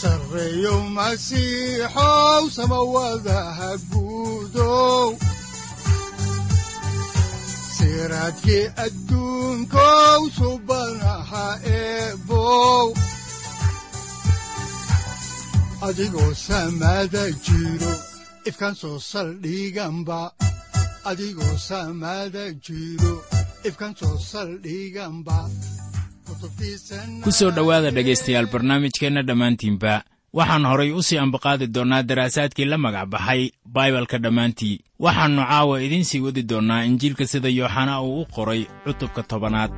[0.00, 5.08] sareyow masiixow samawadaha guudow
[7.76, 8.64] siraadkii
[10.38, 11.46] subanaha
[11.78, 12.86] eebow
[15.88, 16.32] adigoo
[19.10, 20.20] saldhiganba
[21.10, 23.14] adigoo samaada jiro
[23.68, 25.38] ifkaan soo saldhiganba
[27.24, 29.94] ku soo dhowaada dhegaystayaal barnaamijkeenna dhammaantiinba
[30.38, 33.42] waxaan horay u sii ambaqaadi doonnaa daraasaadkii la magac baxay
[33.74, 34.80] baibalka dhammaantii.
[35.04, 39.70] Waxaannu caawa idiin sii wadi doonnaa injiilka sida yooxana uu u qoray cutubka tobanaad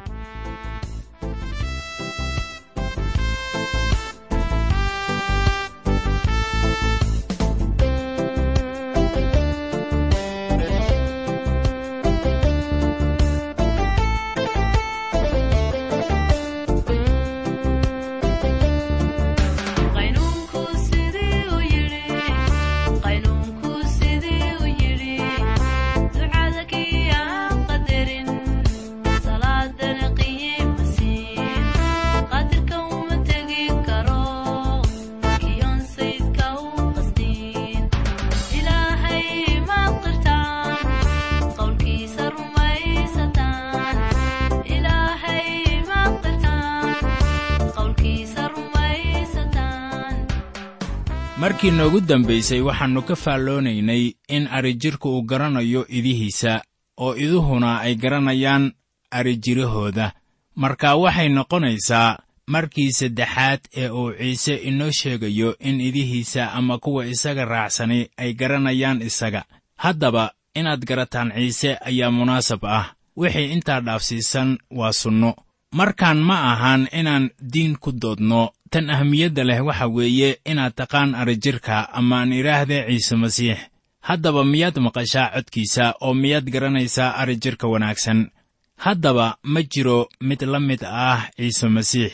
[51.41, 56.63] markii noogu dambaysay waxaannu ka faalloonaynay in arijirku uu garanayo idihiisa
[56.97, 58.73] oo iduhuna ay garanayaan
[59.11, 60.13] arijirahooda
[60.55, 67.45] marka waxay noqonaysaa markii saddexaad ee uu ciise inoo sheegayo in idihiisa ama kuwa isaga
[67.45, 69.45] raacsani ay garanayaan isaga.
[69.77, 72.95] Haddaba inaad garataan ciise ayaa munaasab ah.
[73.17, 75.35] Wixii intaa dhaafsiisan waa sunno
[75.73, 78.53] markaan ma ahan inaan diin ku doodno.
[78.71, 83.59] Tan ahmiyadda leh waxa weeye inaad taqaan arijirka amaaan idhaahdee ciise masiix.
[84.01, 88.31] Haddaba miyaad maqashaa codkiisa oo miyaad garanaysaa arijirka wanaagsan?
[88.77, 92.13] Haddaba ma jiro mid la mid ah ciise masiix.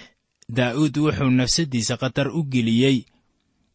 [0.48, 3.04] Daa'uud wuxuu nafsaddiisa khatar u geliyey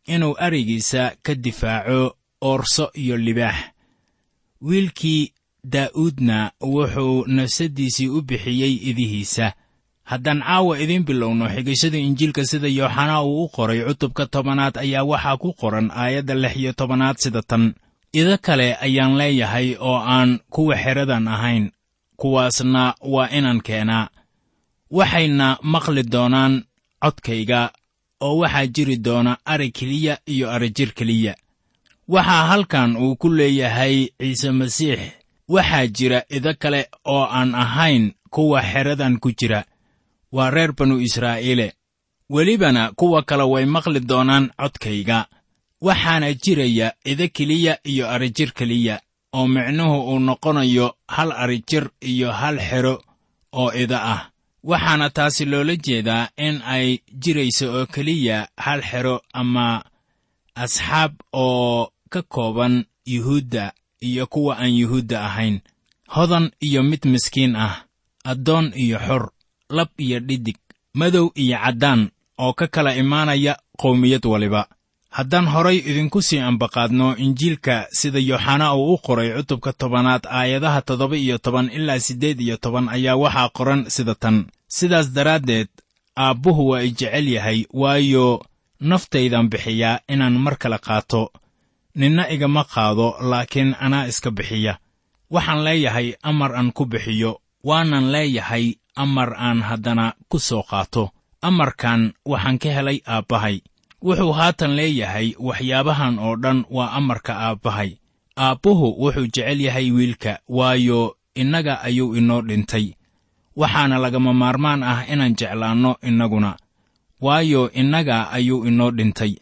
[0.08, 3.56] inuu arigiisa ka difaaco oorso iyo libaax.
[4.62, 9.54] Wiilkii daa'uudna wuxuu nafsaddiisii u bixiyey idihiisa
[10.10, 15.38] haddaan caawa idiin bilowno xigashada injiilka sida yooxanaa uu u qoray cutubka tobanaad ayaa waxaa
[15.42, 17.64] ku qoran aayadda lix iyo tobanaad sida tan.
[18.20, 21.66] Ida kale ayaan leeyahay oo aan kuwa xeradan ahayn
[22.20, 22.84] kuwaasna
[23.14, 24.10] waa inaan keenaa.
[24.92, 26.54] Waxayna maqli doonaan
[27.04, 27.62] codkayga
[28.22, 31.36] oo waxaa jiri doona ari keliya iyo arijir keliya.
[32.08, 35.00] Waxaa halkan uu ku leeyahay ciise masiix.
[35.50, 39.64] Waxaa jira ida kale oo aan ahayn kuwa xeradan ku jira
[40.32, 41.74] waa reer banu israa'iile.
[42.30, 45.26] Welibana kuwa kale way maqli doonaan codkayga.
[45.82, 49.02] Waxaana jiraya ida keliya iyo arijir keliya
[49.34, 53.04] oo micnuhu uu noqonayo hal arijir iyo hal xero
[53.54, 54.30] oo ida ah.
[54.64, 59.84] Waxaana taasi loola jeedaa in ay jirayso oo keliya hal xero ama
[60.56, 65.62] asxaab oo ka kooban yuhuudda iyo kuwa aan yuhuudda ahayn.
[66.08, 67.86] Hodan iyo mid miskiin ah
[68.24, 69.32] addoon iyo xor
[69.70, 70.58] lab iyo dhidig
[70.94, 74.68] madow iyo caddaan oo ka kala imaanaya qowmiyad waliba.
[75.10, 81.18] Haddaan horay idinku sii ambaqaadno injiilka sida yooxana uu u qoray cutubka tobanaad aayadaha toddoba
[81.18, 84.46] iyo toban ilaa siddeed iyo toban ayaa waxaa qoran sida tan.
[84.68, 85.68] Sidaas daraaddeed
[86.16, 88.46] aabbuhu waa i jecel yahay waayo
[88.80, 91.32] naftaydan bixiyaa inaan mar kale qaato.
[91.96, 94.78] Ninna igama qaado laakiin anaa iska bixiya.
[95.32, 98.66] Waxaan leeyahay amar aan ku bixiyo waanan leeyahay
[99.04, 101.04] amar aan haddana ku soo qaato.
[101.48, 102.02] Amarkan
[102.32, 103.58] waxaan ka helay aabbahay.
[104.06, 107.92] Wuxuu haatan leeyahay waxyaabahan oo dhan waa amarka aabbahay.
[108.46, 111.02] Aabbuhu wuxuu jecel yahay wiilka waayo
[111.42, 112.86] innaga ayuu inoo dhintay.
[113.60, 116.52] Waxaana lagama maarmaan ah inaan jeclaanno innaguna.
[117.22, 119.34] Waayo innaga ayuu inoo dhintay.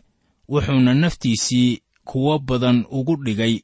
[0.49, 3.55] Wuxuuna naftiisii kuwo badan ugu dhigay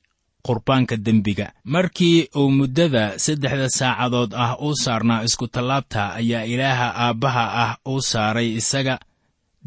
[0.45, 1.51] qurbaanka dembiga.
[1.63, 8.49] Markii uu muddada saddexda saacadood ah uu saarnaa iskutallaabta ayaa ilaaha aabbaha ah uu saaray
[8.59, 8.99] isaga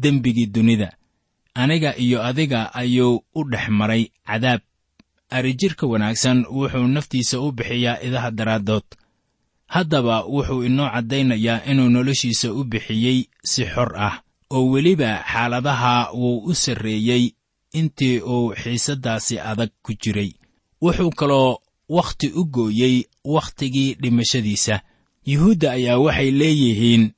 [0.01, 0.89] dembigii dunida.
[1.53, 4.61] Aniga iyo adiga ayuu u dhex maray cadaab.
[5.29, 8.83] Arijirka wanaagsan wuxuu naftiisa u bixiyaa idaha daraaddood.
[9.67, 14.21] Haddaba wuxuu inoo caddaynayaa inuu noloshiisa u bixiyey si xor ah
[14.55, 17.23] oo weliba xaaladaha wuu u sarreeyey
[17.73, 20.31] intii uu xiisaddaasi adag ku jiray
[20.81, 21.57] wuxuu kaloo
[21.89, 24.81] wakhti u gooyey wakhtigii dhimashadiisa.
[25.25, 27.11] Yuhuudda ayaa waxay leeyihiin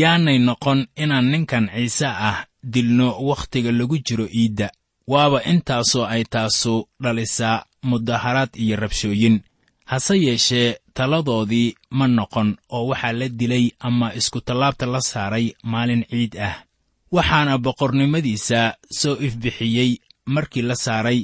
[0.00, 4.70] yaanay noqon inaan ninkan ciise ah dilno wakhtiga lagu jiro iidda
[5.06, 9.40] waaba intaasoo ay taasu dhalisaa mudaharaad iyo rabshooyin.
[9.84, 16.36] Hase yeeshee taladoodii ma noqon oo waxaa la dilay ama iskutallaabta la saaray maalin ciid
[16.38, 16.54] ah.
[17.12, 19.90] Waxaana boqornimadiisa soo ifbixiyey
[20.26, 21.20] markii la saaray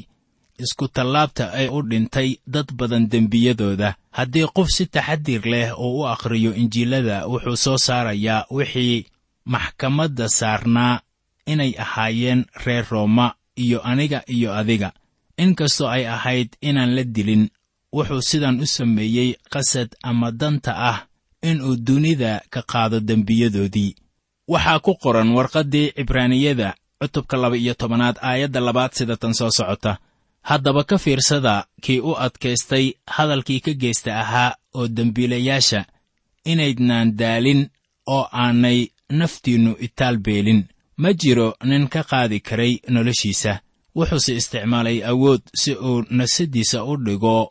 [0.62, 3.94] iskutallaabta ay u dhintay dad badan dembiyadooda.
[4.11, 9.06] Haddii qof si taxadir leh uu u akhriyo injiilada wuxuu soo saarayaa wixii
[9.44, 11.00] maxkamadda saarnaa
[11.47, 14.93] inay ahaayeen reer rooma iyo aniga iyo adiga.
[15.38, 17.49] Inkastoo ay ahayd inaan la dilin
[17.93, 20.99] wuxuu sidan u sameeyey qasad ama danta ah
[21.43, 23.94] inuu dunida ka qaado dembiyadoodii.
[24.49, 29.99] Waxaa ku qoran warqaddii cibraaniyada cutubka laba iyo tobanaad aayadda labaad sida tan soo socota
[30.42, 35.84] haddaba ka fiirsada kii u adkaystay hadalkii ka geysta ahaa oo dembiilayaasha
[36.44, 37.68] inaydnaan daalin
[38.06, 40.64] oo aanay naftiinnu itaal beelin.
[40.96, 43.60] Ma jiro nin ka qaadi karay noloshiisa.
[43.96, 47.48] Wuxuuse isticmaalay awood si uu nafsaddiisa u dhigo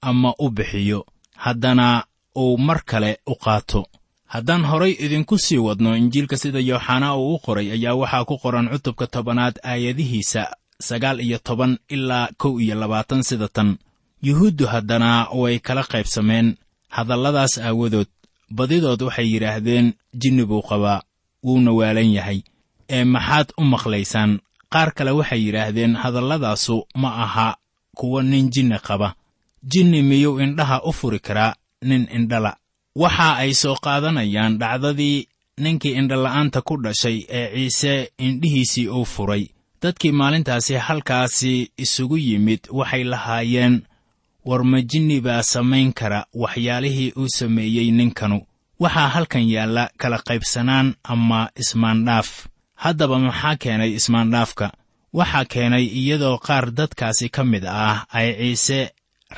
[0.00, 1.06] ama u bixiyo.
[1.36, 2.04] Haddana
[2.36, 3.86] uu mar kale u qaato.
[4.26, 8.68] Haddaan horay idinku sii wadno injiilka sida yooxanaa uu u qoray ayaa waxaa ku qoran
[8.68, 10.42] cutubka tobanaad aayadihiisa
[10.88, 13.78] sagaal iyo toban ilaa kow iyo labaatan sida tan.
[14.22, 16.56] Yuhuuddu haddana way kala qaybsameen.
[16.88, 18.08] Hadalladaas aawadood
[18.56, 19.86] badidood waxay yidhaahdeen
[20.20, 21.02] jinni buu qabaa
[21.44, 22.40] wuuna waalan yahay.
[22.88, 24.40] Ee maxaad u maqlaysaan?
[24.72, 27.56] Qaar kale waxay yidhaahdeen hadalladaasu ma aha
[27.98, 29.14] kuwa nin jinni qaba.
[29.72, 32.56] Jinni miyuu indhaha u furi karaa nin indhala?
[32.96, 35.26] Waxa ay soo qaadanayaan dhacdadii
[35.58, 39.44] ninkii indhala'aanta ku dhashay ee ciise indhihiisii uu furay
[39.82, 43.82] dadkii maalintaasi halkaasi isugu yimid waxay lahaayeen
[44.44, 48.38] war ma jinni baa samayn kara waxyaalihii uu sameeyey ninkanu.
[48.80, 52.28] Waxaa halkan yaalla kala qaybsanaan ama ismaandhaaf.
[52.74, 54.66] Haddaba maxaa keenay ismaandhaafka?
[55.18, 58.80] Waxaa keenay iyadoo qaar dadkaasi ka mid ah ay ciise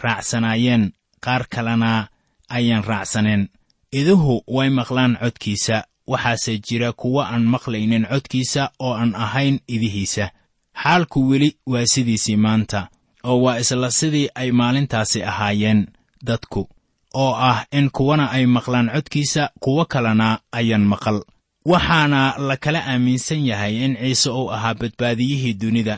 [0.03, 0.93] raacsanaayeen
[1.25, 2.09] qaar kalena
[2.57, 3.49] ayaan raacsaneen
[3.93, 5.77] iduhu way maqlaan codkiisa
[6.13, 10.31] waxaase jira kuwo aan maqlaynin codkiisa oo aan ahayn idihiisa.
[10.83, 12.89] Xaalku weli waa sidiisii maanta
[13.25, 15.81] oo waa isla sidii ay maalintaasi ahaayeen
[16.27, 16.69] dadku
[17.23, 21.19] oo ah in kuwana ay maqlaan codkiisa kuwo kalena ayaan maqal.
[21.65, 25.97] Waxaana la kala aaminsan yahay in ciise uu ahaa badbaadiyihii dunida.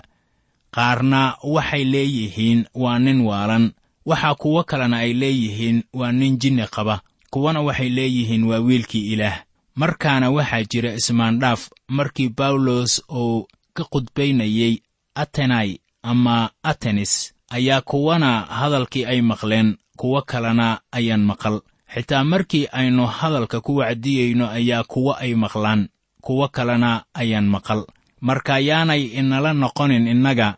[0.74, 3.72] Qaarna waxay leeyihiin waa nin waalan.
[4.06, 7.00] Waxaa kuwo kalena ay leeyihiin waa nin jinni qaba.
[7.30, 9.38] Kuwana waxay leeyihiin waa wiilkii ilaah
[9.74, 14.74] markaana waxaa jira ismaandhaaf markii bawlos uu ka qudbaynayey
[15.14, 21.60] atenai ama atenis ayaa kuwana hadalkii ay maqleen kuwo kalena ayaan maqal.
[21.94, 25.88] Xitaa markii aynu hadalka ku wacdiyeyno ayaa kuwo ay maqlaan
[26.20, 27.86] kuwo kalena ayaan maqal.
[28.20, 30.56] Marka yaanay inala noqonin innaga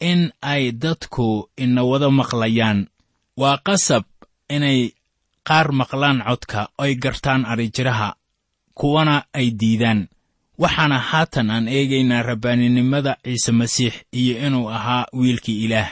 [0.00, 2.86] in ay dadku ina wada maqlayaan.
[3.36, 4.04] Waa qasab
[4.48, 4.92] inay
[5.48, 8.14] qaar maqlaan codka oy gartaan adrijiraha
[8.80, 10.08] kuwana ay diidaan.
[10.62, 15.90] Waxaana haatan aan eegaynaa rabbaaninimada ciise masiix iyo inuu ahaa wiilkii ilaah.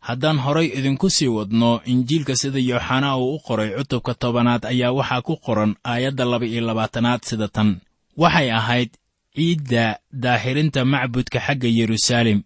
[0.00, 5.22] Haddaan horay idinku sii wadno injiilka sida yooxanaa uu u qoray cutubka tobanaad ayaa waxaa
[5.26, 7.70] ku qoran aayadda laba iyo labaatanaad sida tan.
[8.16, 8.90] Waxay ahayd
[9.36, 12.40] ciidda daahirinta macbudka xagga yeruusaalem.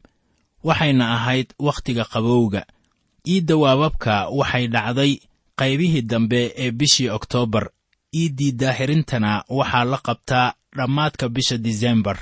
[0.64, 2.62] Waxayna ahayd wakhtiga qabowga.
[3.28, 5.12] Iidda waababka waxay dhacday
[5.60, 7.64] qaybihii dambe ee bishii oktoobar
[8.20, 12.18] iiddii daahirintana waxaa la qabtaa dhammaadka bisha disembar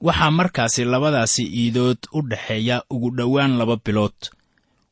[0.00, 4.18] waxaa markaasi labadaasi iidood u dhexeeya ugu dhowaan laba bilood.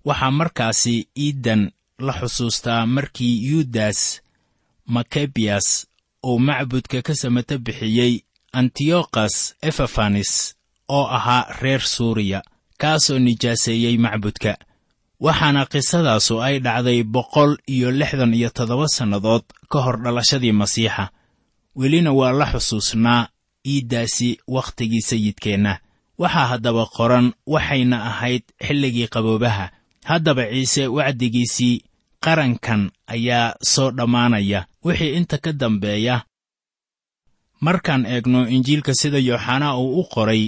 [0.04, 4.20] Waxaa markaasi iiddan la xusuustaa markii yudas
[4.86, 5.86] makebiyas
[6.24, 8.12] uu macbudka ka samata bixiyey
[8.52, 10.54] antiyokhas efafanis
[10.88, 12.42] oo ahaa reer suuriya
[12.80, 14.52] kaasoo nijaaseeyey macbudka
[15.20, 21.10] waxaana qisadaasu ay dhacday boqol iyo lixdan iyo toddoba sannadood ka hor dhalashadii masiixa.
[21.78, 23.28] Welina waa la xusuusnaa
[23.66, 25.78] iiddaasi wakhtigii sayidkeenna.
[26.18, 29.70] Waxaa haddaba qoran waxayna ahayd xilligii qaboobaha.
[30.04, 31.82] Haddaba ciise wacdigiisii
[32.24, 34.66] qarankan ayaa soo dhammaanaya.
[34.84, 36.24] Wixii inta ka dambeeya
[37.60, 40.42] markaan eegno injiilka sida yooxanaa uu u qoray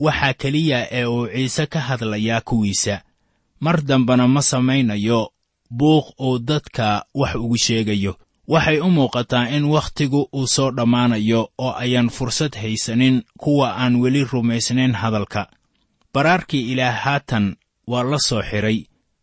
[0.00, 3.02] waxaa keliya ee uu ciise ka hadlayaa kuwiisa
[3.64, 5.20] mar dambena ma samaynayo
[5.78, 8.12] buuq uu dadka wax ugu sheegayo.
[8.52, 14.24] Waxay u muuqataa in wakhtigu uu soo dhammaanayo oo ayaan fursad haysanin kuwa aan weli
[14.24, 15.42] rumaysnayn hadalka.
[16.14, 18.78] Baraarkii ilaah haatan waa la soo xidhay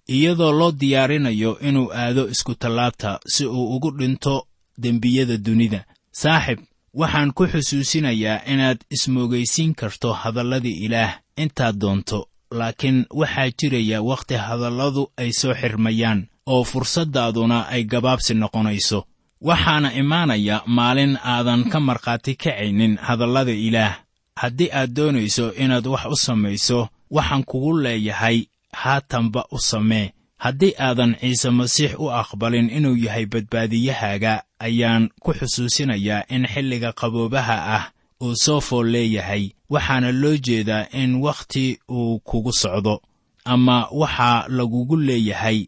[0.07, 4.47] iyadoo loo diyaarinayo inuu aado iskutallaabta si uu ugu dhinto
[4.81, 5.85] dembiyada dunida.
[6.11, 6.59] Saaxib
[6.93, 12.19] waxaan ku xusuusinayaa inaad ismoogaysiin karto hadalladii ilaah intaad doonto
[12.51, 19.05] laakiin waxaa jiraya wakhti hadalladu ay soo xirmayaan oo fursaddaaduna ay gabaabsi noqonayso.
[19.41, 23.95] Waxaana imaanaya maalin aadan ka markhaati kacaynin hadallada ilaah.
[24.35, 28.37] Haddii aad doonayso inaad wax u samayso waxaan kugu leeyahay
[28.73, 30.11] haatanba u samee.
[30.37, 37.57] Haddii aadan ciise masiix u aqbalin inuu yahay badbaadiyahaaga ayaan ku xusuusinayaa in xilliga qaboobaha
[37.77, 37.83] ah
[38.23, 43.01] uu soo fool leeyahay waxaana loo jeedaa in wakhti uu kugu socdo
[43.45, 45.59] ama waxaa lagugu leeyahay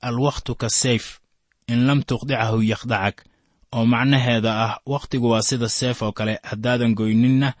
[0.00, 1.18] alwakhtu ka sayf
[1.66, 3.16] in lam tuqdicahu yakhdacak
[3.72, 7.54] oo macnaheeda ah wakhtigu waa sida seef oo kale haddaadan goyninna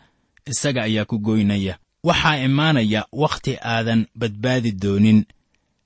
[0.46, 1.78] isaga ayaa ku goynaya.
[2.04, 5.24] Waxaa imaanaya wakhti aadan badbaadi doonin.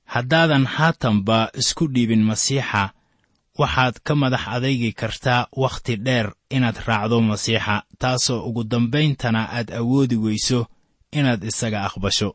[0.04, 2.90] Haddaadan haatanba isku dhiibin masiixa
[3.58, 10.16] waxaad ka madax adaygi kartaa wakhti dheer inaad raacdo masiixa taasoo ugu dambayntana aad awoodi
[10.16, 10.66] weyso
[11.12, 12.30] inaad isaga aqbasho.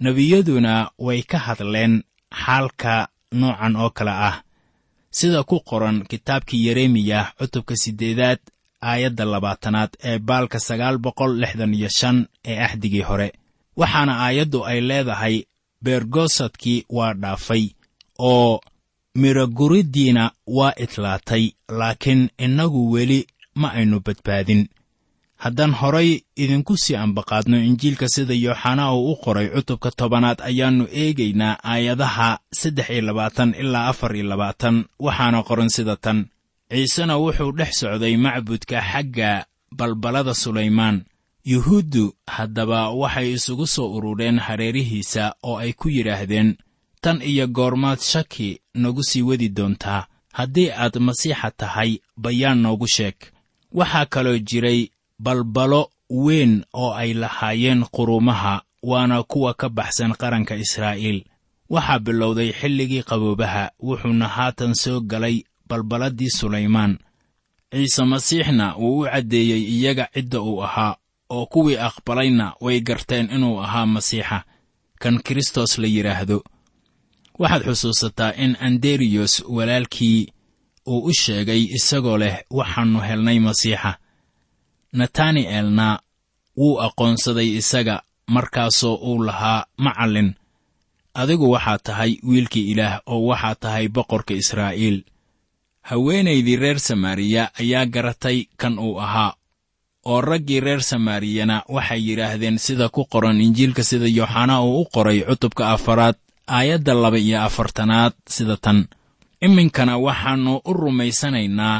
[0.00, 2.02] Nebiyaduna way ka hadleen
[2.44, 4.42] xaalka noocan oo kale ah.
[5.10, 8.38] Sida ku qoran kitaabkii yeremiyah cutubka siddeedaad
[8.82, 13.28] aayadda labaatanaad ee baalka sagaal boqol lixdan iyo shan ee axdigii hore.
[13.76, 15.36] Waxaana aayaddu ay leedahay
[15.84, 17.64] beergoosadkii waa dhaafay
[18.18, 18.60] oo
[19.14, 24.68] midhoguriddiina waa idlaatay laakiin innagu weli ma aynu badbaadin.
[25.36, 31.58] Haddaan horay idinku sii ambaqaadno injiilka sida yooxanaa uu u qoray cutubka tobanaad ayaannu eegaynaa
[31.64, 36.26] aayadaha saddex iyo labaatan ilaa afar iyo labaatan waxaana qoran sida tan.
[36.70, 41.04] Ciisena wuxuu dhex socday macbudka xagga balbalada sulaymaan
[41.44, 46.56] yuhuuddu haddaba waxay isugu soo urureen hareerihiisa oo ay ku yidhaahdeen
[47.00, 50.06] tan iyo goormaad shaki nagu sii wadi doontaa.
[50.32, 53.14] Haddii aad masiixa tahay bayaan noogu sheeg.
[53.72, 61.24] Waxaa kaloo jiray balbalo weyn oo ay lahaayeen quruumaha waana kuwa ka baxsan qaranka israa'iil.
[61.70, 66.98] Waxaa bilowday xilligii qaboobaha wuxuuna haatan soo galay balbaladii sulaymaan.
[67.72, 70.96] Ciise masiixna wuu u caddeeyey iyaga cidda uu ahaa
[71.30, 74.44] oo kuwii aqbalayna way garteen inuu ahaa masiixa.
[74.98, 76.42] Kan kristos la yidhaahdo
[77.40, 80.20] waxaad xusuusataa in anderiyos walaalkii
[80.92, 83.92] uu u sheegay isagoo leh waxaannu helnay masiixa.
[84.98, 85.88] Natani'elna
[86.58, 87.96] wuu aqoonsaday isaga
[88.34, 90.34] markaasoo uu lahaa macallin
[91.14, 94.98] adigu waxaa tahay wiilkii ilaah oo waxaa tahay boqorka israa'iil.
[95.88, 99.32] Haweenaydii reer samaariya ayaa garatay kan uu ahaa
[100.04, 105.18] oo raggii reer samaariyana waxay yidhaahdeen sida ku qoran injiilka sida yooxanaa uu u qoray
[105.28, 106.16] cutubka afaraad
[106.56, 108.78] aayadda laba iyo afartanaad sida tan.
[109.46, 111.78] Iminkana waxaannu u rumaysanaynaa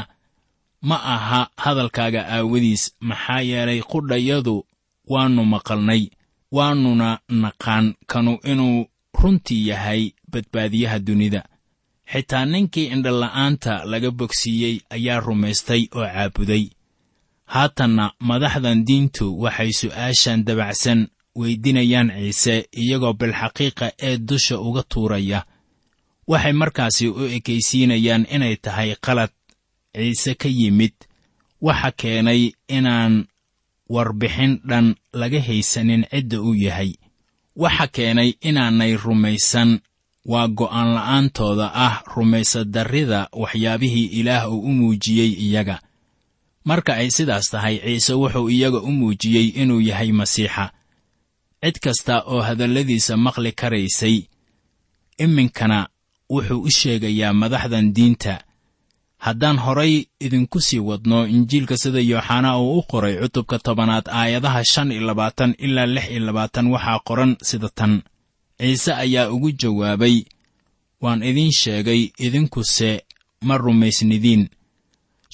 [0.89, 4.55] ma aha hadalkaaga aawadiis maxaa yeelay qudhayadu
[5.13, 6.03] waannu maqalnay
[6.55, 7.09] waannuna
[7.43, 8.77] naqaan kanu inuu
[9.19, 10.01] runtii yahay
[10.31, 11.41] badbaadiyaha dunida.
[12.11, 16.65] Xitaa ninkii indhala'aanta laga bogsiiyey ayaa rumaystay oo caabuday.
[17.53, 20.99] Haatanna madaxdan diintu waxay su'aashan dabacsan
[21.35, 25.45] weydinayaan ciise iyagoo bilxaqiiqa ee dusha uga tuuraya.
[26.27, 29.31] Waxay markaasi u ekaysiinayaan inay tahay qalad
[29.95, 30.93] ciise ka yimid.
[31.61, 33.25] Waxa keenay inaan
[33.89, 36.91] warbixin dhan laga haysanin cidda uu yahay.
[37.55, 39.79] Waxa keenay inaanay rumaysan.
[40.25, 45.81] Waa go'aan la'aantooda ah rumaysadarrida waxyaabihii ilaah uu u muujiyey iyaga.
[46.65, 50.71] Marka ay sidaas tahay ciise wuxuu iyaga u muujiyey inuu yahay masiixa
[51.63, 54.17] cid kasta oo hadalladiisa maqli karaysay
[55.23, 55.79] iminkana
[56.33, 58.35] wuxuu u sheegayaa madaxdan diinta.
[59.25, 59.93] Haddaan horay
[60.25, 65.51] idinku sii wadno injiilka sida yooxanaa uu u qoray cutubka tobanaad aayadaha shan iyo labaatan
[65.65, 67.93] ilaa lix iyo labaatan waxaa qoran sida tan.
[68.59, 70.17] Ciise ayaa ugu jawaabay
[71.01, 72.91] waan idiin sheegay idinkuse
[73.47, 74.49] ma rumaysnidiin.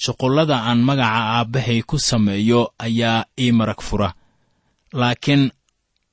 [0.02, 4.14] Shuqullada aan magaca aabbahay ku sameeyo ayaa ii marag fura.
[4.92, 5.50] Laakiin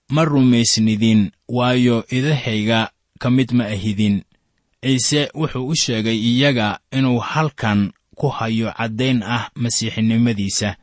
[0.10, 4.24] ma rumaysnidiin waayo idahayga ka mid ma ahidin.
[4.82, 10.76] Ciise wuxuu u sheegay iyaga inuu halkan ku hayo caddayn ah masiixinimadiisa.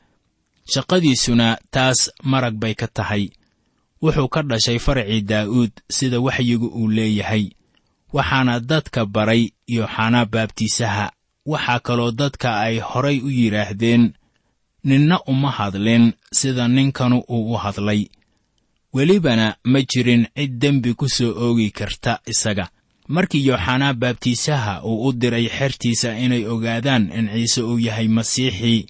[0.67, 3.31] Shaqadiisuna taas marag bay ka tahay.
[4.03, 7.51] Wuxuu ka dhashay faracii daa'uud sida waxyigu uu leeyahay.
[8.13, 11.13] Waxaana dadka baray yooxanaa baabtiisaha.
[11.47, 14.13] Waxaa kaloo dadka ay horay u yidhaahdeen
[14.85, 18.11] ninna uma hadlin sida ninkanu uu u hadlay
[18.93, 22.69] welibana ma jirin cid dembi ku soo oogi karta isaga.
[23.09, 28.87] Markii yooxanaa baabtiisaha uu u diray xertiisa inay ogaadaan in ciise uu yahay masiixii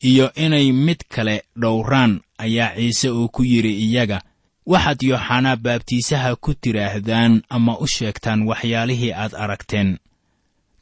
[0.00, 4.22] iyo inay mid kale dhowraan ayaa ciise uu ku yidhi iyaga
[4.66, 9.98] waxaad yooxanaa baabtiisaha ku tidhaahdaan ama u sheegtaan waxyaalihii aad aragteen.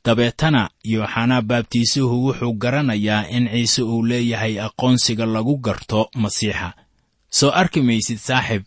[0.05, 6.73] Dabeetana yooxanaa baabtiisuhu wuxuu garanayaa in ciise uu leeyahay aqoonsiga lagu garto masiixa
[7.31, 8.63] soo arki maysid saaxib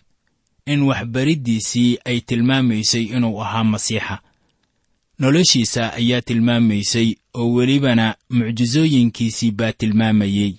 [0.65, 4.19] in waxbariddiisii ay tilmaamaysay inuu ahaa masiixa.
[5.19, 10.53] Noloshiisa ayaa tilmaamaysay oo welibana mucjisooyinkiisii baa tilmaamayey.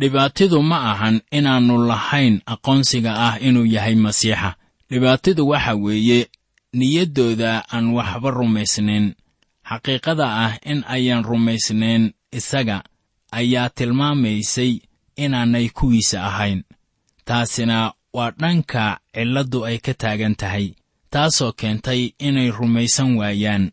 [0.00, 4.54] Dhibaatidu ma ahan inaannu lahayn aqoonsiga ah inuu yahay masiixa.
[4.90, 6.28] Dhibaatidu waxa weeye
[6.72, 9.14] niyaddooda aan waxba rumaysnayn.
[9.68, 12.84] Xaqiiqada ah in ayaan rumaysnayn isaga
[13.32, 14.72] ayaa tilmaamaysay
[15.16, 16.62] inaanay kuwiisa ahayn
[17.28, 17.78] taasina
[18.16, 20.66] waa dhanka cilladdu ay ka taagan tahay
[21.12, 23.64] taasoo keentay inay rumaysan waayaan.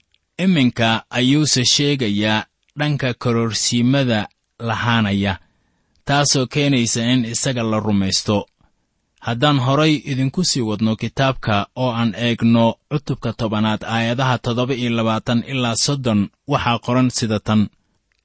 [0.44, 2.46] Iminka ayuuse sheegayaa
[2.80, 4.20] dhanka karoorsiimada
[4.68, 5.34] lahaanaya
[6.08, 8.38] taasoo keenaysa in isaga la rumaysto.
[9.26, 15.44] Haddaan horay idinku sii wadno kitaabka oo aan eegno cutubka tobanaad aayadaha toddoba iyo labaatan
[15.52, 17.62] ilaa soddon waxaa qoran sida tan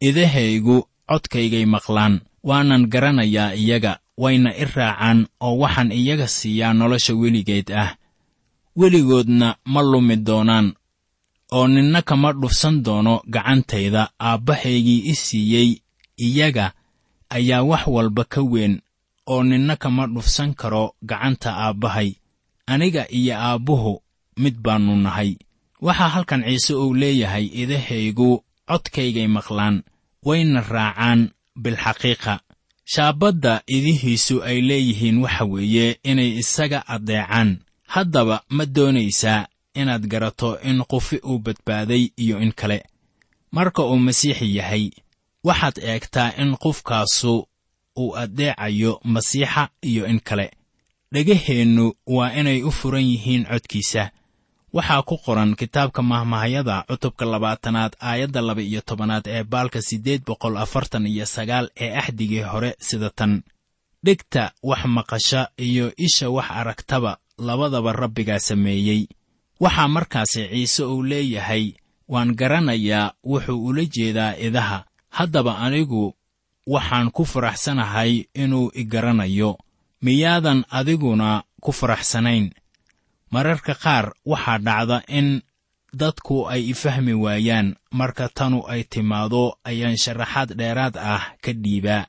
[0.08, 0.76] idahaygu
[1.10, 2.14] codkaygay maqlaan
[2.48, 3.92] waanan garanayaa iyaga
[4.22, 7.90] wayna i raacaan oo waxaan iyaga siiyaa nolosha weligeed ah.
[8.78, 10.68] Weligoodna ma lumi doonaan
[11.56, 14.02] oo ninna kama dhufsan doono gacantayda.
[14.28, 15.70] Aabbahaygii i siiyey
[16.26, 16.66] iyaga
[17.36, 18.74] ayaa wax walba ka weyn
[19.32, 22.10] oo ninna kama dhufsan karo gacanta aabbahay.
[22.66, 24.02] Aniga iyo aabbuhu
[24.36, 25.36] mid baannu nahay.
[25.80, 28.30] Waxaa halkan ciise uu leeyahay idahaygu
[28.68, 29.76] codkaygay maqlaan
[30.26, 31.20] wayna raacaan
[31.62, 32.34] bilxaqiiqa
[32.92, 37.50] shaabadda idihiisu ay leeyihiin waxa weeye inay isaga addeecaan.
[37.86, 42.84] Haddaba ma doonaysaa inaad garato in qufi uu badbaaday iyo in kale.
[43.52, 44.90] Marka uu masiixi yahay
[45.44, 47.46] waxaad eegtaa in qofkaasu
[47.98, 50.50] uu addeecayo masiixa iyo in kale.
[51.12, 54.10] Dhegaheennu waa inay u furan yihiin codkiisa
[54.72, 60.56] waxaa ku qoran kitaabka mahmahayada cutubka labaatanaad aayadda laba iyo tobanaad ee baalka siddeed boqol
[60.64, 63.32] afartan iyo sagaal ee axdigii hore sida tan.
[64.04, 69.08] Dhegta wax maqasha iyo isha wax aragtaba labadaba rabbigaa sameeyey.
[69.60, 71.64] Waxaa markaasi ciise uu leeyahay
[72.08, 74.78] waan garanayaa wuxuu ula jeedaa idaha.
[75.16, 76.14] Haddaba anigu
[76.66, 79.58] waxaan ku faraxsanahay inuu i garanayo.
[80.02, 82.44] Miyaadan adiguna ku faraxsanayn
[83.30, 85.42] mararka qaar waxaa dhacda in
[85.92, 92.04] dadku ay i fahmi waayaan marka tanu ay timaado ayaan sharaxaad dheeraad ah ka dhiibaa.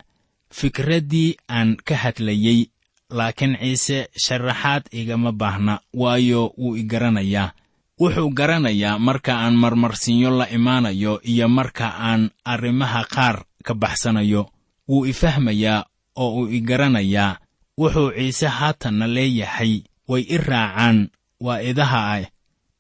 [0.50, 2.72] Fikraddii aan ka hadlayey
[3.10, 7.54] laakiin ciise sharaxaad igama baahna waayo wuu i garanayaa.
[8.00, 14.50] Wuxuu garanayaa marka aan marmarsiinyo la imaanayo iyo marka aan arrimaha qaar ka baxsanayo.
[14.88, 17.38] Wuu i fahmayaa oo uu i garanayaa.
[17.78, 20.98] Wuxuu ciise haatanna leeyahay way i raacaan
[21.46, 22.24] waa idaha ah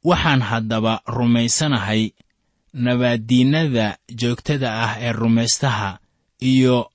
[0.09, 2.01] waxaan haddaba rumaysanahay
[2.73, 5.99] nabaaddiinnada joogtada ah ee rumaystaha
[6.51, 6.91] iyo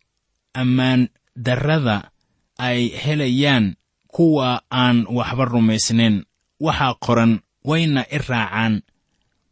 [0.54, 2.10] ammaan darrada
[2.58, 3.76] ay helayaan
[4.14, 6.24] kuwa aan waxba rumaysnayn.
[6.60, 7.32] Waxaa qoran
[7.64, 8.82] wayna i raacaan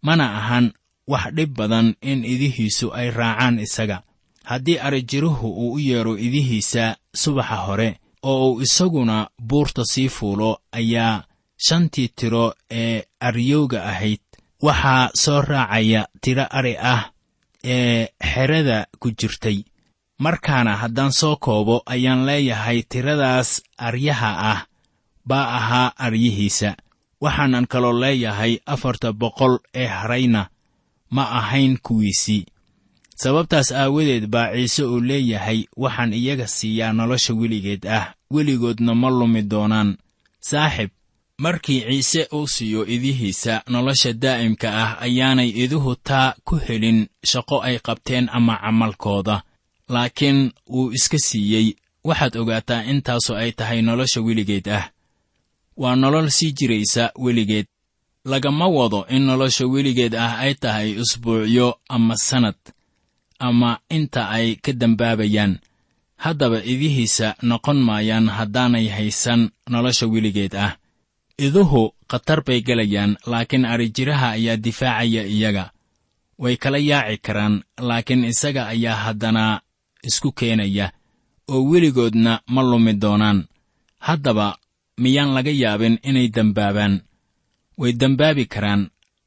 [0.06, 0.66] mana ahan
[1.06, 4.02] wax dhib badan in idihiisu ay raacaan isaga.
[4.44, 11.24] Haddii arijiruhu uu u yeedho idihiisa subaxa hore oo uu isaguna buurta sii fuulo ayaa
[11.66, 14.20] shantii tiro ee aryowga ahayd.
[14.62, 17.10] Waxaa soo raacaya tiro ari ah
[17.64, 19.58] ee xerada ku jirtay.
[20.18, 24.60] Markaana haddaan soo koobo ayaan leeyahay tiradaas aryaha ah
[25.28, 26.76] baa ahaa aryihiisa.
[27.20, 30.42] Waxaanan kaloo leeyahay afarta boqol ee harayna
[31.10, 32.46] ma ahayn kuwiisii
[33.22, 38.14] sababtaas aawadeed baa ciise uu leeyahay waxaan iyaga siiyaa nolosha weligeed ah.
[38.34, 39.90] Weligoodna ma lumi doonaan.
[40.40, 40.90] Saaxib
[41.38, 46.98] markii ciise uu siiyo idihiisa nolosha daa'imka ah ayaanay iduhu taa ku helin
[47.30, 49.36] shaqo ay qabteen ama camalkooda.
[49.88, 50.40] Laakiin
[50.72, 51.66] wuu iska siiyey.
[52.04, 54.84] Waxaad ogaataa intaasu ay tahay nolosha weligeed ah.
[55.76, 57.66] Waa nolol sii jiraysa weligeed.
[58.24, 62.54] Lagama wado in nolosha weligeed ah ay tahay usbuucyo ama sannad
[63.48, 65.52] ama inta ay ka dembaabayaan
[66.24, 70.72] haddaba idihiisa noqon maayaan haddaanay haysan nolosha weligeed ah.
[71.46, 75.64] Iduhu khatar bay gelayaan laakiin adrijiraha ayaa difaacaya iyaga.
[76.42, 77.54] Way kala yaaci karaan
[77.88, 79.44] laakiin isaga ayaa haddana
[80.08, 80.86] isku keenaya
[81.52, 83.48] oo weligoodna ma lumi doonaan.
[84.06, 84.46] Haddaba
[85.02, 86.94] miyaan laga yaabin inay dembaabaan
[87.80, 88.82] way dembaabi karaan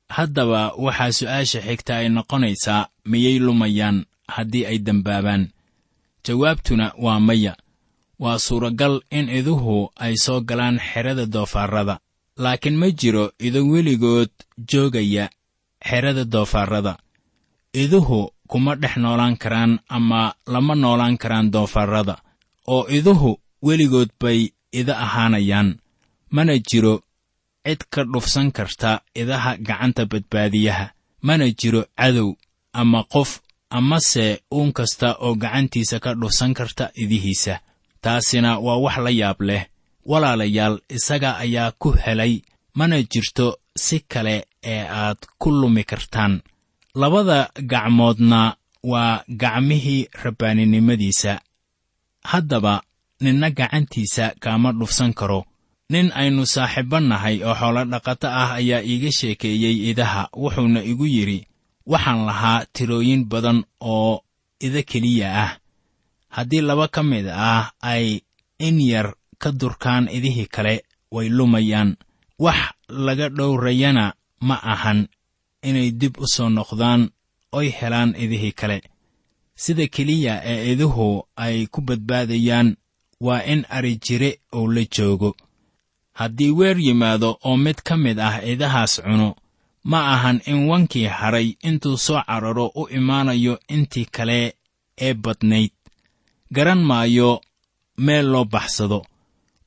[0.09, 5.43] haddaba waxaa su'aasha xigta ay noqonaysaa miyay lumayaan haddii ay dembaabaan
[6.25, 7.53] jawaabtuna waa maya.
[8.19, 11.99] Waa suuragal in iduhu ay soo galaan xerada doofaarrada.
[12.37, 14.29] Laakiin ma jiro ido weligood
[14.71, 15.29] joogaya
[15.87, 16.97] xerada doofaarrada.
[17.73, 22.15] Iduhu kuma dhex noolaan karaan ama lama noolaan karaan doofaarrada
[22.67, 25.75] oo iduhu weligood bay ida ahaanayaan.
[26.31, 27.01] Mana jiro
[27.65, 30.85] cid ka dhufsan karta idaha gacanta badbaadiyaha
[31.27, 32.29] mana jiro cadow
[32.73, 37.59] ama qof amase uun kasta oo gacantiisa ka dhufsan karta idihiisa.
[38.01, 39.63] Taasina waa wax la yaab leh.
[40.05, 42.33] Walaalayaal isaga ayaa ku helay
[42.77, 46.41] mana jirto si kale ee aad ku lumi kartaan.
[46.95, 51.33] Labada gacmoodna waa gacmihii rabbaaninimadiisa
[52.23, 52.83] haddaba
[53.21, 55.45] ninna gacantiisa kaama dhufsan karo
[55.89, 61.47] nin aynu saaxiibba nahay oo xoolo dhaqato ah ayaa iiga sheekeeyey idaha wuxuuna igu yidhi
[61.91, 64.21] waxaan lahaa tirooyin badan oo
[64.59, 65.51] ida keliya ah.
[66.35, 68.21] Haddii laba ka mid ah ay
[68.59, 71.95] in yar ka durkaan idihii kale way lumayaan.
[72.39, 75.07] Wax laga dhowrayana ma ahan
[75.63, 77.09] inay dib u soo noqdaan
[77.51, 78.81] oy helaan idihii kale.
[79.55, 82.75] Sida keliya ee iduhu ay ku badbaadayaan
[83.21, 85.35] waa in arijire uu la joogo
[86.19, 89.29] haddii weer yimaado oo mid ka mid ah idahaas cuno
[89.91, 94.39] ma ahan in wankii hadhay intuu soo cararo u imaanayo intii kale
[95.05, 95.71] ee badnayd.
[96.55, 97.41] Garan maayo
[98.05, 98.99] meel loo baxsado.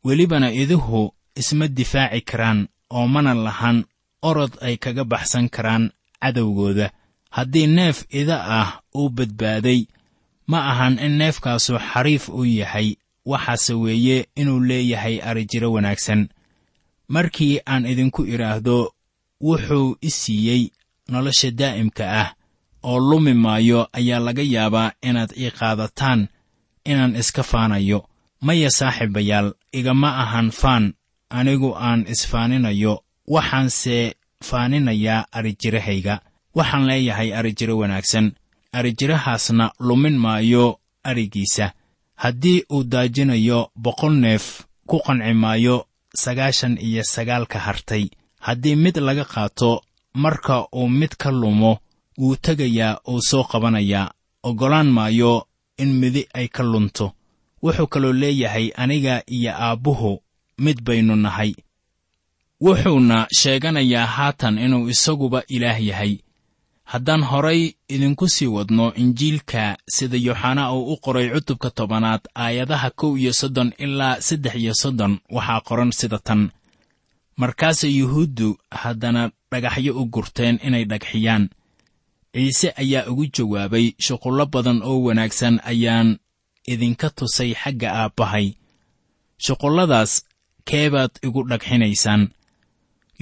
[0.04, 2.60] Welibana iduhu isma difaaci karaan
[2.96, 3.78] oo mana lahan
[4.28, 5.84] orod ay kaga baxsan karaan
[6.22, 6.90] cadowgooda.
[7.36, 9.80] Haddii neef ida ah uu badbaaday
[10.50, 12.88] ma ahan in neefkaasu xariif u yahay
[13.30, 16.28] waxaase weeye inuu leeyahay arijiro wanaagsan
[17.08, 18.92] markii aan idinku idhaahdo
[19.40, 20.62] wuxuu i siiyey
[21.08, 22.28] nolosha daa'imka ah
[22.82, 26.28] oo lumi maayo ayaa laga yaabaa inaad ii qaadataan
[26.84, 28.08] inaan iska faanayo.
[28.40, 30.94] Maya saaxiibayaal igama ahan faan
[31.30, 33.02] anigu aan isfaaninayo
[33.34, 34.14] waxaanse
[34.48, 36.14] faaninayaa arijirahayga
[36.54, 38.32] waxaan leeyahay arijiro wanaagsan
[38.72, 41.72] arijirahaasna lumin maayo arigiisa.
[42.14, 44.44] Haddii uu daajinayo boqol neef
[44.86, 48.04] ku qanci maayo sagaashan iyo sagaalka hartay.
[48.40, 49.82] Haddii mid laga qaato
[50.14, 51.78] marka uu mid ka lumo
[52.18, 54.10] wuu tegayaa uu soo qabanayaa
[54.42, 55.46] oggolaan maayo
[55.78, 57.12] in midi ay ka lunto.
[57.62, 60.22] Wuxuu kaloo leeyahay aniga iyo aabbuhu
[60.58, 61.54] mid baynu nahay.
[62.60, 66.18] Wuxuuna sheeganayaa haatan inuu isaguba ilaah yahay
[66.92, 67.62] haddaan horay
[67.94, 73.70] idinku sii wadno injiilka sida yooxanaa uu u qoray cutubka tobanaad aayadaha kow iyo soddon
[73.84, 76.42] ilaa saddex iyo soddon waxaa qoran sida tan.
[77.40, 81.44] Markaasay yuhuuddu haddana dhagaxyo u gurteen inay dhagxiyaan.
[82.34, 86.08] Ciise ayaa ugu jawaabay shuqullo badan oo wanaagsan ayaan
[86.72, 88.46] idinka tusay xagga aabbahay.
[89.44, 90.12] Shuqulladaas
[90.68, 92.22] keebaad igu dhagxinaysaan.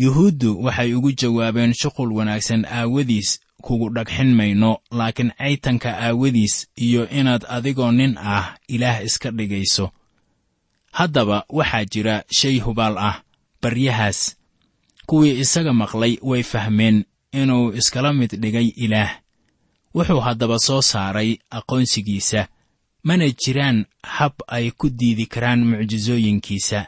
[0.03, 3.31] Yuhuuddu waxay ugu jawaabeen shuqul wanaagsan aawadiis
[3.67, 6.55] kugu dhagxin mayno laakiin caytanka aawadiis
[6.87, 9.87] iyo inaad adigoo nin ah ilaah iska dhigayso.
[10.99, 13.17] Haddaba waxaa jira shay hubaal ah
[13.63, 14.37] baryahaas.
[15.07, 17.05] Kuwii isaga maqlay way fahmeen
[17.41, 19.13] inuu iskala mid dhigay ilaah.
[19.95, 22.49] Wuxuu haddaba soo saaray aqoonsigiisa
[23.07, 26.81] mana jiraan hab ay ku diidi karaan mucjisooyinkiisa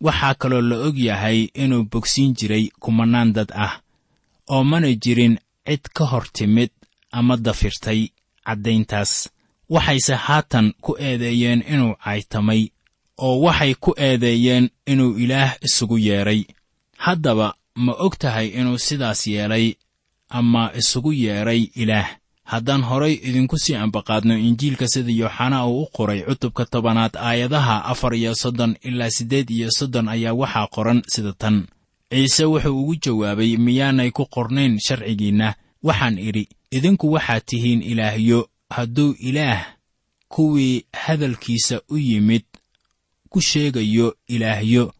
[0.00, 3.74] waxaa kaloo la og yahay inuu bogsiin jiray kumannaan dad ah
[4.54, 6.70] oo mana jirin cid ka hor timid
[7.12, 8.08] ama dafirtay
[8.46, 9.28] caddayntaas.
[9.70, 12.62] Waxayse haatan ku eedeeyeen inuu caytamay
[13.18, 16.42] oo waxay ku eedeeyeen inuu ilaah isugu yeedhay
[17.04, 19.74] haddaba ma og tahay inuu sidaas yeelay
[20.28, 22.08] ama isugu yeedhay ilaah.
[22.50, 28.14] Haddaan horay idinku sii ambaqaadno injiilka sida yooxanaa uu u qoray cutubka tobanaad aayadaha afar
[28.14, 31.56] iyo soddon ilaa siddeed iyo soddon ayaa waxaa qoran sida tan
[32.10, 35.54] ciise wuxuu ugu jawaabay miyaanay ku qornayn sharcigiinna?
[35.82, 39.66] Waxaan idhi idinku waxaad tihiin ilaahyo hadduu ilaah
[40.28, 42.44] kuwii hadalkiisa u yimid
[43.28, 44.92] ku sheegayo ilaahyo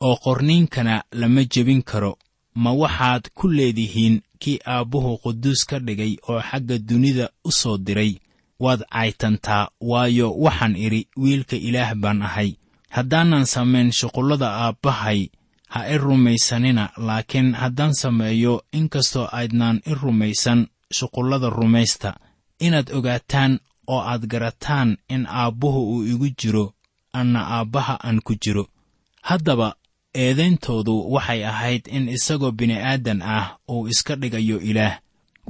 [0.00, 2.18] oo qorniinkana lama jebin karo
[2.54, 8.12] ma waxaad ku leedihiin kii aabbuhu quduus ka dhigay oo xagga dunida u soo diray?
[8.60, 12.50] Waad caytantaa waayo waxaan idhi wiilka ilaah baan ahay.
[12.88, 15.28] Haddaanan samayn shuqullada aabbahay
[15.74, 20.60] ha i rumaysanina laakiin haddaan sameeyo inkastoo aydnaan i rumaysan
[20.96, 22.10] shuqullada rumaysta
[22.66, 23.52] inaad ogaataan
[23.92, 26.64] oo aad garataan in aabbuhu uu igu jiro
[27.12, 28.64] anna aabbaha aan ku jiro.
[29.22, 29.68] Haddaba
[30.14, 34.98] eedayntoodu waxay ahayd in isagoo bini'aadan ah uu iska dhigayo ilaah.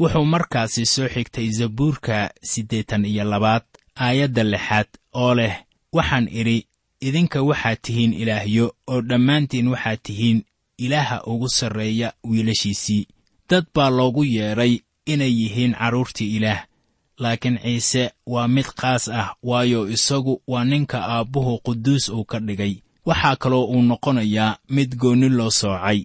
[0.01, 3.63] Wuxuu markaasi soo xigtay zabuurka siddeetan iyo labaad
[4.05, 4.89] aayadda lixaad
[5.23, 5.55] oo leh
[5.97, 6.67] waxaan idhi
[7.07, 10.39] idinka waxaad tihiin ilaahyo oo dhammaantiin waxaad tihiin
[10.85, 13.07] ilaaha ugu sarreeya wiilashiisii.
[13.51, 16.65] Dad baa loogu yeedhay inay yihiin carruurtii ilaah
[17.19, 22.75] laakiin ciise waa mid qaas ah waayo isagu waa ninka aabbuhu quduus uu ka dhigay.
[23.07, 26.05] Waxaa kaloo uu noqonayaa mid goonni loo soocay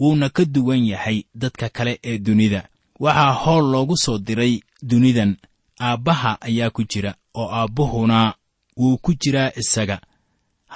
[0.00, 2.68] wuuna ka duwan yahay dadka kale ee dunida.
[3.00, 5.36] Waxaa howl loogu soo diray dunidan.
[5.80, 8.34] Aabbaha ayaa ku jira oo aabbuhuna
[8.76, 10.00] wuu ku jiraa isaga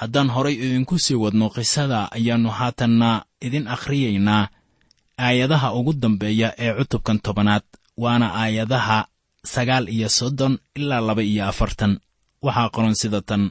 [0.00, 3.10] haddaan horay idinku sii wadno qisada ayaannu haatanna
[3.46, 4.48] idin akhriyaynaa
[5.26, 7.62] aayadaha ugu dambeeya ee cutubkan tobanaad
[8.02, 8.98] waana aayadaha
[9.54, 11.92] sagaal iyo soddon ilaa laba iyo afartan.
[12.44, 13.42] Waxaa qoran sida tan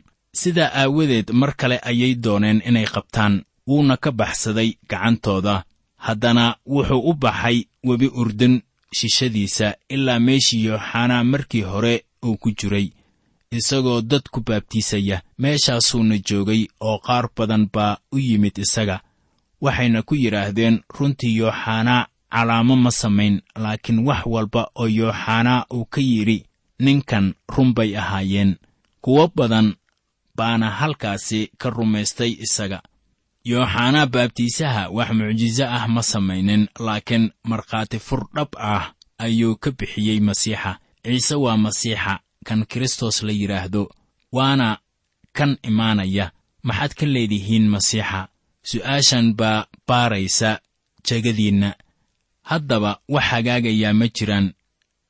[0.41, 3.33] sidaa aawadeed mar kale ayay dooneen inay qabtaan
[3.67, 5.55] wuuna ka baxsaday gacantooda.
[6.05, 8.55] Haddana wuxuu u baxay webi urdun
[8.97, 12.87] shishadiisa ilaa meeshii yooxanaa markii hore uu ku jiray
[13.57, 18.97] isagoo dad ku baabtiisaya meeshaasuuna joogay oo qaar badan baa u yimid isaga.
[19.61, 26.01] Waxayna ku yidhaahdeen runtii yooxanaa calaamo ma samayn laakiin wax walba oo yooxanaa uu ka
[26.01, 26.45] yidhi
[26.79, 28.51] ninkan run bay ahaayeen.
[29.01, 29.75] Kuwo badan
[30.37, 32.79] baana halkaasi ka rumaystay isaga.
[33.45, 40.19] Yooxanaa baabtiisaha wax mucjiso ah ma samaynin laakiin markhaati fur dhab ah ayuu ka bixiyey
[40.19, 40.71] masiixa.
[41.03, 43.83] Ciise waa masiixa kan kristos la yidhaahdo
[44.31, 44.77] waana
[45.37, 46.31] kan imaanaya.
[46.63, 48.27] Maxaad ka leedihiin masiixa?
[48.63, 50.59] Su'aashan baa baaraysa
[51.07, 51.75] jegadiinna.
[52.49, 54.53] Haddaba wax hagaagayaa ma jiraan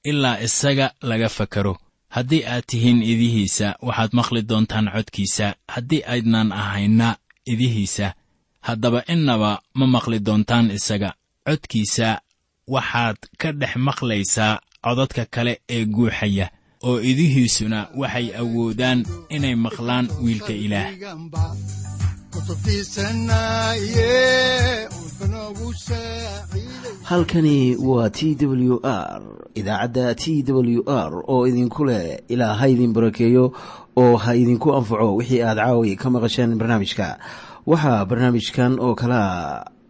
[0.04, 1.78] ilaa isaga laga fakaro.
[2.10, 5.56] Haddii aad tihiin idihiisa waxaad maqli doontaan codkiisa.
[5.74, 8.14] Haddii aydnaan ahayna idihiisa.
[8.62, 11.14] Haddaba innaba ma maqli doontaan isaga.
[11.48, 12.22] Codkiisa
[12.68, 16.48] waxaad ka dhex maqlaysaa codadka kale ee guuxaya
[16.84, 19.00] oo idihiisuna waxay awoodaan
[19.36, 20.90] inay maqlaan wiilka ilaah.
[27.04, 29.22] Halkani waa t w r
[29.56, 33.54] idaacadda t w r oo idinku leh ilaa ha idin barakeeyo
[33.98, 37.20] oo ha idinku anfaco wixii aad caawi ka maqasheen barnaamijka.
[37.66, 39.66] Waxaa barnaamijkan oo kalaa